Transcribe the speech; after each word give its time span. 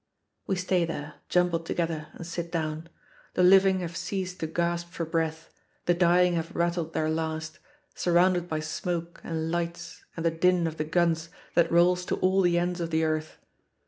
We 0.47 0.55
stay 0.55 0.83
there, 0.83 1.17
jumbled 1.29 1.67
together, 1.67 2.07
and 2.13 2.25
sit 2.25 2.51
down. 2.51 2.89
The 3.35 3.43
living 3.43 3.81
have 3.81 3.95
ceased 3.95 4.39
to 4.39 4.47
gasp 4.47 4.89
for 4.89 5.05
breath, 5.05 5.53
the 5.85 5.93
dying 5.93 6.33
have 6.33 6.55
rattled 6.55 6.93
their 6.93 7.07
last, 7.07 7.59
surrounded 7.93 8.49
by 8.49 8.61
smoke 8.61 9.21
and 9.23 9.51
lights 9.51 10.03
and 10.17 10.25
the 10.25 10.31
din 10.31 10.65
of 10.65 10.77
the 10.77 10.85
guns 10.85 11.29
that 11.53 11.71
rolls 11.71 12.03
to 12.05 12.15
all 12.15 12.41
the 12.41 12.57
ends 12.57 12.81
of 12.81 12.89
the 12.89 13.03
earth. 13.03 13.37